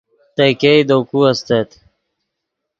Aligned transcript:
تے 0.35 0.45
ګئے 0.59 0.79
دے 0.87 0.97
کو 1.09 1.19
استت 1.29 1.69